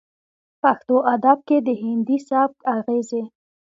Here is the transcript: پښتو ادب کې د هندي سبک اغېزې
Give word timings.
پښتو 0.61 0.95
ادب 1.13 1.37
کې 1.47 1.57
د 1.67 1.69
هندي 1.81 2.17
سبک 2.29 2.59
اغېزې 2.77 3.21